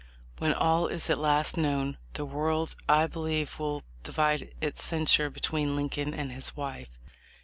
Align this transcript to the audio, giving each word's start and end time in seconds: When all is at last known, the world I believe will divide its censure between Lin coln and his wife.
When 0.39 0.51
all 0.51 0.87
is 0.87 1.11
at 1.11 1.19
last 1.19 1.57
known, 1.57 1.99
the 2.13 2.25
world 2.25 2.75
I 2.89 3.05
believe 3.05 3.59
will 3.59 3.83
divide 4.01 4.51
its 4.59 4.83
censure 4.83 5.29
between 5.29 5.75
Lin 5.75 5.89
coln 5.91 6.15
and 6.15 6.31
his 6.31 6.57
wife. 6.57 6.89